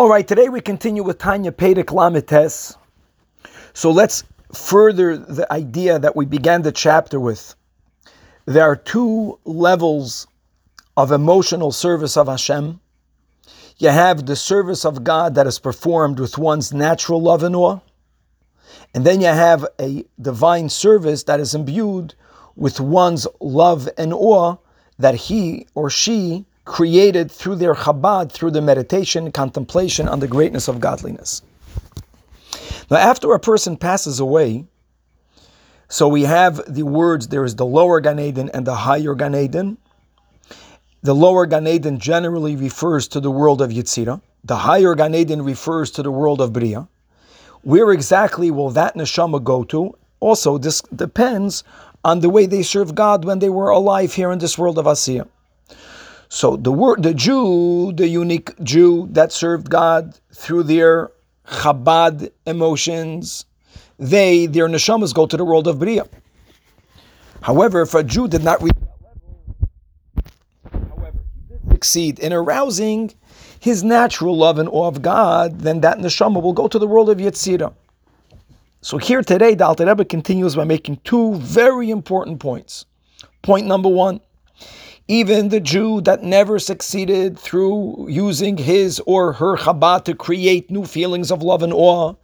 All 0.00 0.08
right, 0.08 0.28
today 0.28 0.48
we 0.48 0.60
continue 0.60 1.02
with 1.02 1.18
Tanya 1.18 1.50
Perek 1.50 1.92
Lamed 1.92 2.28
Tes. 2.28 2.76
So 3.72 3.90
let's 3.90 4.22
further 4.54 5.16
the 5.16 5.52
idea 5.52 5.98
that 5.98 6.14
we 6.14 6.24
began 6.24 6.62
the 6.62 6.70
chapter 6.70 7.18
with. 7.18 7.56
There 8.46 8.62
are 8.62 8.76
two 8.76 9.40
levels 9.44 10.28
of 10.96 11.10
emotional 11.10 11.72
service 11.72 12.16
of 12.16 12.28
Hashem. 12.28 12.78
You 13.78 13.88
have 13.88 14.24
the 14.24 14.36
service 14.36 14.84
of 14.84 15.02
God 15.02 15.34
that 15.34 15.48
is 15.48 15.58
performed 15.58 16.20
with 16.20 16.38
one's 16.38 16.72
natural 16.72 17.20
love 17.20 17.42
and 17.42 17.56
awe. 17.56 17.80
And 18.94 19.04
then 19.04 19.20
you 19.20 19.26
have 19.26 19.66
a 19.80 20.04
divine 20.20 20.68
service 20.68 21.24
that 21.24 21.40
is 21.40 21.56
imbued 21.56 22.14
with 22.54 22.78
one's 22.78 23.26
love 23.40 23.88
and 23.98 24.12
awe 24.12 24.58
that 24.96 25.16
he 25.16 25.66
or 25.74 25.90
she 25.90 26.46
created 26.68 27.30
through 27.30 27.56
their 27.56 27.74
Chabad, 27.74 28.30
through 28.30 28.50
the 28.50 28.60
meditation, 28.60 29.32
contemplation 29.32 30.06
on 30.06 30.20
the 30.20 30.28
greatness 30.28 30.68
of 30.68 30.78
godliness. 30.78 31.40
Now, 32.90 32.98
after 32.98 33.32
a 33.32 33.40
person 33.40 33.78
passes 33.78 34.20
away, 34.20 34.66
so 35.88 36.06
we 36.08 36.24
have 36.24 36.60
the 36.68 36.82
words 36.82 37.28
there 37.28 37.44
is 37.44 37.56
the 37.56 37.64
lower 37.64 38.00
Gan 38.00 38.20
Eden 38.20 38.50
and 38.52 38.66
the 38.66 38.74
higher 38.74 39.14
Gan 39.14 39.34
Eden. 39.34 39.78
The 41.02 41.14
lower 41.14 41.46
Gan 41.46 41.66
Eden 41.66 41.98
generally 41.98 42.54
refers 42.54 43.08
to 43.08 43.20
the 43.20 43.30
world 43.30 43.62
of 43.62 43.70
Yetzirah. 43.70 44.20
The 44.44 44.56
higher 44.56 44.94
Gan 44.94 45.14
Eden 45.14 45.42
refers 45.42 45.90
to 45.92 46.02
the 46.02 46.10
world 46.10 46.42
of 46.42 46.52
Bria. 46.52 46.86
Where 47.62 47.92
exactly 47.92 48.50
will 48.50 48.70
that 48.70 48.94
neshama 48.94 49.42
go 49.42 49.64
to? 49.64 49.96
Also, 50.20 50.58
this 50.58 50.82
depends 50.94 51.64
on 52.04 52.20
the 52.20 52.28
way 52.28 52.44
they 52.44 52.62
served 52.62 52.94
God 52.94 53.24
when 53.24 53.38
they 53.38 53.48
were 53.48 53.70
alive 53.70 54.12
here 54.12 54.30
in 54.30 54.38
this 54.38 54.58
world 54.58 54.78
of 54.78 54.84
Asiya. 54.84 55.26
So 56.28 56.56
the 56.56 56.72
word, 56.72 57.02
the 57.02 57.14
Jew, 57.14 57.92
the 57.92 58.06
unique 58.06 58.52
Jew 58.62 59.08
that 59.12 59.32
served 59.32 59.70
God 59.70 60.18
through 60.34 60.64
their 60.64 61.10
Chabad 61.46 62.30
emotions, 62.46 63.46
they, 63.98 64.46
their 64.46 64.68
neshamas 64.68 65.14
go 65.14 65.26
to 65.26 65.36
the 65.36 65.44
world 65.44 65.66
of 65.66 65.78
Bria. 65.78 66.06
However, 67.40 67.82
if 67.82 67.94
a 67.94 68.04
Jew 68.04 68.28
did 68.28 68.44
not 68.44 68.62
reach 68.62 68.74
that 68.74 68.98
level, 70.74 70.88
however, 70.90 71.18
he 71.48 71.54
did 71.54 71.72
succeed 71.72 72.18
in 72.18 72.32
arousing 72.32 73.14
his 73.60 73.82
natural 73.82 74.36
love 74.36 74.58
and 74.58 74.68
awe 74.68 74.86
of 74.86 75.00
God, 75.00 75.60
then 75.60 75.80
that 75.80 75.98
neshama 75.98 76.42
will 76.42 76.52
go 76.52 76.68
to 76.68 76.78
the 76.78 76.86
world 76.86 77.08
of 77.08 77.18
Yetzirah. 77.18 77.72
So 78.82 78.98
here 78.98 79.22
today, 79.22 79.54
the 79.54 79.66
Alter 79.66 79.86
Rebbe 79.86 80.04
continues 80.04 80.54
by 80.54 80.64
making 80.64 81.00
two 81.04 81.34
very 81.36 81.90
important 81.90 82.38
points. 82.38 82.84
Point 83.42 83.66
number 83.66 83.88
one, 83.88 84.20
even 85.08 85.48
the 85.48 85.60
Jew 85.60 86.02
that 86.02 86.22
never 86.22 86.58
succeeded 86.58 87.38
through 87.38 88.08
using 88.10 88.58
his 88.58 89.00
or 89.06 89.32
her 89.32 89.56
Chabad 89.56 90.04
to 90.04 90.14
create 90.14 90.70
new 90.70 90.84
feelings 90.84 91.30
of 91.30 91.42
love 91.42 91.62
and 91.62 91.72
awe, 91.72 92.14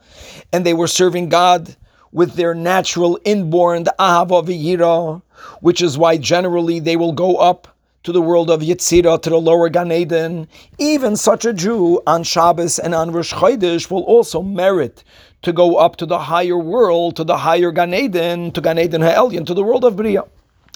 and 0.52 0.66
they 0.66 0.74
were 0.74 0.86
serving 0.86 1.30
God 1.30 1.76
with 2.12 2.34
their 2.34 2.54
natural 2.54 3.18
inborn 3.24 3.84
ahava 3.98 4.44
v'yira, 4.46 5.22
which 5.60 5.80
is 5.80 5.96
why 5.96 6.18
generally 6.18 6.78
they 6.78 6.96
will 6.96 7.12
go 7.12 7.36
up 7.36 7.68
to 8.02 8.12
the 8.12 8.20
world 8.20 8.50
of 8.50 8.60
Yetzirah, 8.60 9.22
to 9.22 9.30
the 9.30 9.40
lower 9.40 9.70
Gan 9.70 9.90
Eden. 9.90 10.46
Even 10.78 11.16
such 11.16 11.46
a 11.46 11.54
Jew 11.54 12.02
on 12.06 12.22
Shabbos 12.22 12.78
and 12.78 12.94
on 12.94 13.12
Rosh 13.12 13.32
Chodesh 13.32 13.90
will 13.90 14.02
also 14.02 14.42
merit 14.42 15.02
to 15.40 15.54
go 15.54 15.76
up 15.76 15.96
to 15.96 16.06
the 16.06 16.18
higher 16.18 16.58
world, 16.58 17.16
to 17.16 17.24
the 17.24 17.38
higher 17.38 17.72
Gan 17.72 17.94
Eden, 17.94 18.52
to 18.52 18.60
Gan 18.60 18.78
Eden 18.78 19.00
Ha'elyon, 19.00 19.46
to 19.46 19.54
the 19.54 19.64
world 19.64 19.84
of 19.84 19.96
Bria. 19.96 20.24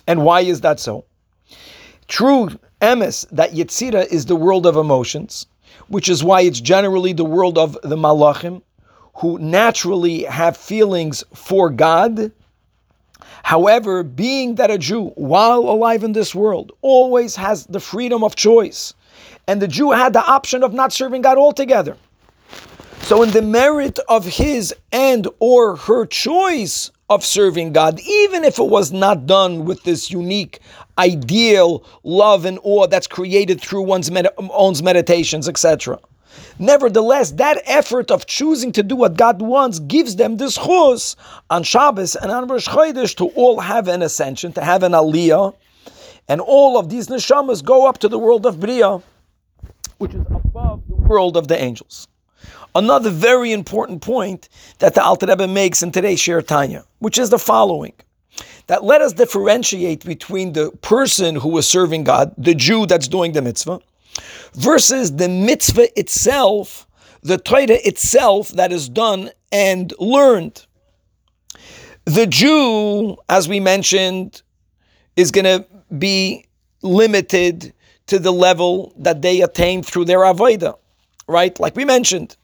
And 0.06 0.25
why 0.25 0.41
is 0.41 0.62
that 0.62 0.81
so? 0.81 1.05
True 2.09 2.48
emes 2.81 3.28
that 3.31 3.53
Yetzirah 3.53 4.06
is 4.06 4.25
the 4.27 4.34
world 4.34 4.64
of 4.64 4.77
emotions, 4.77 5.47
which 5.89 6.09
is 6.09 6.25
why 6.25 6.41
it's 6.41 6.61
generally 6.61 7.12
the 7.12 7.25
world 7.25 7.59
of 7.59 7.77
the 7.83 7.97
Malachim, 7.97 8.62
who 9.17 9.39
naturally 9.39 10.23
have 10.25 10.56
feelings 10.56 11.23
for 11.34 11.69
God. 11.69 12.33
However, 13.42 14.03
being 14.03 14.55
that 14.55 14.71
a 14.71 14.78
Jew, 14.78 15.09
while 15.16 15.60
alive 15.60 16.03
in 16.03 16.12
this 16.12 16.34
world, 16.34 16.72
always 16.81 17.37
has 17.37 17.66
the 17.66 17.81
freedom 17.81 18.25
of 18.25 18.37
choice, 18.37 18.94
and 19.47 19.61
the 19.61 19.69
Jew 19.69 19.91
had 19.91 20.15
the 20.15 20.25
option 20.25 20.62
of 20.62 20.72
not 20.72 20.93
serving 20.93 21.22
God 21.22 21.37
altogether. 21.37 21.97
So, 23.03 23.22
in 23.22 23.31
the 23.31 23.43
merit 23.43 23.99
of 24.09 24.25
his 24.25 24.75
and 24.93 25.28
or 25.41 25.77
her 25.77 26.06
choice 26.06 26.91
of 27.10 27.24
serving 27.24 27.72
God, 27.72 28.00
even 28.00 28.44
if 28.44 28.58
it 28.58 28.66
was 28.66 28.92
not 28.92 29.26
done 29.26 29.64
with 29.64 29.82
this 29.84 30.10
unique, 30.10 30.60
ideal 30.98 31.84
love 32.04 32.44
and 32.44 32.58
awe 32.62 32.86
that's 32.86 33.06
created 33.06 33.60
through 33.60 33.82
one's 33.82 34.10
med- 34.10 34.28
own 34.38 34.74
meditations, 34.82 35.48
etc. 35.48 35.98
Nevertheless, 36.58 37.32
that 37.32 37.62
effort 37.66 38.10
of 38.10 38.26
choosing 38.26 38.72
to 38.72 38.82
do 38.82 38.96
what 38.96 39.16
God 39.16 39.41
wants 39.41 39.78
gives 39.78 40.16
them 40.16 40.36
this 40.36 40.56
chus 40.56 41.16
on 41.50 41.62
Shabbos 41.62 42.16
and 42.16 42.30
on 42.30 42.46
Rosh 42.46 42.69
Chodesh 42.69 43.16
to 43.16 43.26
all 43.28 43.60
have 43.60 43.88
an 43.88 44.02
ascension, 44.02 44.52
to 44.52 44.60
have 44.62 44.82
an 44.82 44.92
aliyah, 44.92 45.54
and 46.28 46.40
all 46.40 46.78
of 46.78 46.90
these 46.90 47.08
neshamas 47.08 47.64
go 47.64 47.86
up 47.88 47.98
to 47.98 48.08
the 48.08 48.19
world 48.19 48.44
of 48.44 48.60
Bria, 48.60 49.00
which 49.98 50.14
is 50.14 50.26
above 50.30 50.82
the 50.88 50.96
world 50.96 51.36
of 51.36 51.48
the 51.48 51.60
angels. 51.60 52.06
Another 52.75 53.11
very 53.11 53.53
important 53.53 54.03
point 54.03 54.49
that 54.79 54.95
the 54.95 55.03
Alter 55.03 55.27
Rebbe 55.27 55.49
makes 55.49 55.83
in 55.83 55.91
today's 55.91 56.21
Shiur 56.21 56.47
Tanya, 56.47 56.84
which 56.99 57.19
is 57.19 57.31
the 57.31 57.39
following. 57.39 57.93
That 58.67 58.84
let 58.84 59.01
us 59.01 59.15
differentiate 59.15 60.05
between 60.05 60.53
the 60.53 60.71
person 60.83 61.37
who 61.37 61.56
is 61.59 61.67
serving 61.67 62.05
God, 62.05 62.34
the 62.37 62.55
Jew 62.55 62.87
that's 62.87 63.09
doing 63.09 63.33
the 63.33 63.43
mitzvah, 63.43 63.81
versus 64.55 65.17
the 65.17 65.29
mitzvah 65.29 65.99
itself, 65.99 66.87
the 67.23 67.39
Torah 67.39 67.67
itself 67.69 68.51
that 68.51 68.71
is 68.71 68.89
done 68.89 69.31
and 69.50 69.93
learned. 69.99 70.67
The 72.05 72.27
Jew, 72.27 73.17
as 73.29 73.49
we 73.49 73.61
mentioned, 73.61 74.43
is 75.17 75.31
going 75.31 75.45
to 75.45 75.67
be 75.99 76.47
limited 76.83 77.73
to 78.06 78.19
the 78.19 78.33
level 78.33 78.95
that 78.99 79.21
they 79.21 79.43
attain 79.43 79.83
through 79.83 80.06
their 80.06 80.21
avodah, 80.21 80.79
right? 81.27 81.59
Like 81.61 81.77
we 81.77 81.85
mentioned, 81.85 82.37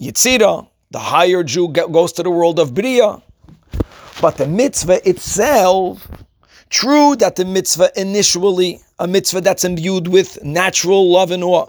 Yitzira, 0.00 0.68
the 0.90 0.98
higher 0.98 1.42
Jew 1.42 1.68
goes 1.68 2.12
to 2.12 2.22
the 2.22 2.30
world 2.30 2.58
of 2.58 2.74
Bria. 2.74 3.22
But 4.20 4.36
the 4.36 4.46
mitzvah 4.46 5.08
itself, 5.08 6.06
true 6.70 7.16
that 7.16 7.36
the 7.36 7.44
mitzvah 7.44 7.90
initially, 8.00 8.80
a 8.98 9.06
mitzvah 9.06 9.40
that's 9.40 9.64
imbued 9.64 10.08
with 10.08 10.42
natural 10.44 11.10
love 11.10 11.30
and 11.30 11.42
awe, 11.42 11.68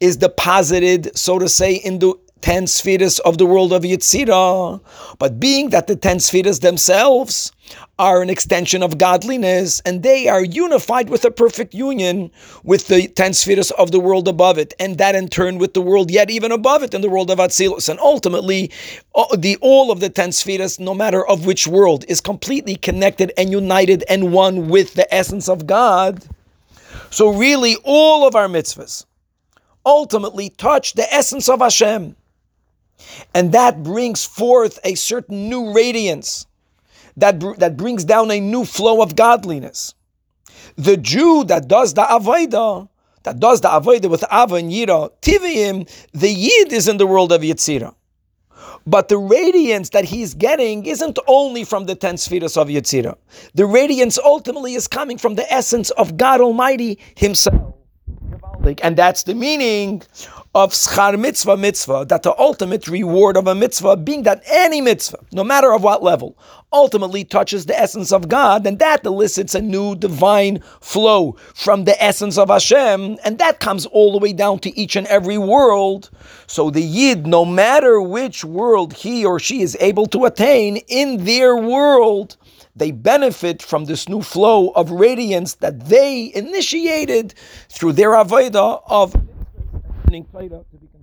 is 0.00 0.16
deposited, 0.16 1.16
so 1.16 1.38
to 1.38 1.48
say, 1.48 1.74
in 1.74 1.98
the 2.00 2.14
ten 2.44 2.66
spheres 2.66 3.20
of 3.20 3.38
the 3.38 3.46
world 3.46 3.72
of 3.72 3.84
Yitzira. 3.84 4.78
But 5.18 5.40
being 5.40 5.70
that 5.70 5.86
the 5.86 5.96
ten 5.96 6.20
spheres 6.20 6.60
themselves 6.60 7.50
are 7.98 8.20
an 8.20 8.28
extension 8.28 8.82
of 8.82 8.98
godliness, 8.98 9.80
and 9.86 10.02
they 10.02 10.28
are 10.28 10.44
unified 10.44 11.08
with 11.08 11.24
a 11.24 11.30
perfect 11.30 11.72
union 11.72 12.30
with 12.62 12.88
the 12.88 13.08
ten 13.08 13.32
spheres 13.32 13.70
of 13.70 13.92
the 13.92 13.98
world 13.98 14.28
above 14.28 14.58
it, 14.58 14.74
and 14.78 14.98
that 14.98 15.14
in 15.14 15.28
turn 15.28 15.56
with 15.56 15.72
the 15.72 15.80
world 15.80 16.10
yet 16.10 16.28
even 16.28 16.52
above 16.52 16.82
it 16.82 16.92
in 16.92 17.00
the 17.00 17.08
world 17.08 17.30
of 17.30 17.38
Atzilus. 17.38 17.88
And 17.88 17.98
ultimately, 18.00 18.70
the 19.38 19.56
all 19.62 19.90
of 19.90 20.00
the 20.00 20.10
ten 20.10 20.30
spheres, 20.30 20.78
no 20.78 20.92
matter 20.92 21.26
of 21.26 21.46
which 21.46 21.66
world, 21.66 22.04
is 22.08 22.20
completely 22.20 22.76
connected 22.76 23.32
and 23.38 23.50
united 23.50 24.04
and 24.06 24.34
one 24.34 24.68
with 24.68 24.92
the 24.92 25.08
essence 25.14 25.48
of 25.48 25.66
God. 25.66 26.22
So 27.08 27.30
really, 27.30 27.76
all 27.84 28.28
of 28.28 28.36
our 28.36 28.48
mitzvahs 28.48 29.06
ultimately 29.86 30.50
touch 30.50 30.92
the 30.92 31.10
essence 31.10 31.48
of 31.48 31.60
Hashem. 31.60 32.16
And 33.34 33.52
that 33.52 33.82
brings 33.82 34.24
forth 34.24 34.78
a 34.84 34.94
certain 34.94 35.48
new 35.48 35.74
radiance 35.74 36.46
that, 37.16 37.40
that 37.58 37.76
brings 37.76 38.04
down 38.04 38.30
a 38.30 38.40
new 38.40 38.64
flow 38.64 39.02
of 39.02 39.16
godliness. 39.16 39.94
The 40.76 40.96
Jew 40.96 41.44
that 41.44 41.68
does 41.68 41.94
the 41.94 42.02
Avodah, 42.02 42.88
that 43.22 43.38
does 43.38 43.60
the 43.60 43.68
Avodah 43.68 44.10
with 44.10 44.24
Ava 44.32 44.56
and 44.56 44.70
Yira, 44.70 45.10
Tivim, 45.22 45.88
the 46.12 46.28
Yid 46.28 46.72
is 46.72 46.88
in 46.88 46.96
the 46.96 47.06
world 47.06 47.32
of 47.32 47.42
Yetzirah. 47.42 47.94
But 48.86 49.08
the 49.08 49.16
radiance 49.16 49.90
that 49.90 50.04
he's 50.04 50.34
getting 50.34 50.84
isn't 50.84 51.18
only 51.26 51.64
from 51.64 51.86
the 51.86 51.94
ten 51.94 52.18
spheres 52.18 52.56
of 52.56 52.68
Yetzirah. 52.68 53.16
The 53.54 53.64
radiance 53.64 54.18
ultimately 54.18 54.74
is 54.74 54.88
coming 54.88 55.16
from 55.16 55.36
the 55.36 55.50
essence 55.50 55.90
of 55.92 56.16
God 56.16 56.40
Almighty 56.40 56.98
Himself. 57.16 57.74
And 58.82 58.96
that's 58.96 59.22
the 59.22 59.34
meaning 59.34 60.02
of 60.54 60.72
schar 60.72 61.18
mitzvah 61.18 61.56
mitzvah, 61.56 62.06
that 62.08 62.22
the 62.22 62.38
ultimate 62.38 62.86
reward 62.86 63.36
of 63.36 63.48
a 63.48 63.54
mitzvah, 63.54 63.96
being 63.96 64.22
that 64.22 64.42
any 64.46 64.80
mitzvah, 64.80 65.18
no 65.32 65.42
matter 65.42 65.72
of 65.72 65.82
what 65.82 66.02
level, 66.02 66.38
ultimately 66.72 67.24
touches 67.24 67.66
the 67.66 67.78
essence 67.78 68.12
of 68.12 68.28
God, 68.28 68.64
and 68.66 68.78
that 68.78 69.04
elicits 69.04 69.54
a 69.54 69.60
new 69.60 69.96
divine 69.96 70.60
flow 70.80 71.36
from 71.54 71.84
the 71.84 72.00
essence 72.02 72.38
of 72.38 72.50
Hashem, 72.50 73.18
and 73.24 73.38
that 73.38 73.58
comes 73.58 73.86
all 73.86 74.12
the 74.12 74.18
way 74.18 74.32
down 74.32 74.60
to 74.60 74.78
each 74.78 74.94
and 74.94 75.06
every 75.08 75.38
world. 75.38 76.10
So 76.46 76.70
the 76.70 76.82
Yid, 76.82 77.26
no 77.26 77.44
matter 77.44 78.00
which 78.00 78.44
world 78.44 78.92
he 78.92 79.24
or 79.24 79.40
she 79.40 79.62
is 79.62 79.76
able 79.80 80.06
to 80.06 80.24
attain 80.24 80.76
in 80.88 81.24
their 81.24 81.56
world, 81.56 82.36
they 82.76 82.90
benefit 82.90 83.62
from 83.62 83.84
this 83.84 84.08
new 84.08 84.20
flow 84.20 84.70
of 84.70 84.90
radiance 84.90 85.54
that 85.56 85.86
they 85.86 86.32
initiated 86.34 87.34
through 87.68 87.92
their 87.92 88.10
avodah 88.10 88.82
of 88.86 89.14
learning 90.14 90.26
Torah 90.32 90.48
to 90.48 90.78
be. 90.78 90.93